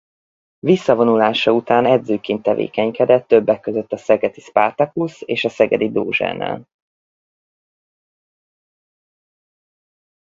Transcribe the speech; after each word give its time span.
Visszavonulása 0.59 1.51
után 1.51 1.85
edzőként 1.85 2.43
tevékenykedett 2.43 3.27
többek 3.27 3.59
között 3.59 3.91
a 3.91 3.97
Szegedi 3.97 4.39
Spartacus 4.39 5.21
és 5.21 5.43
a 5.45 5.49
Szegedi 5.49 5.91
Dózsánál. 5.91 6.67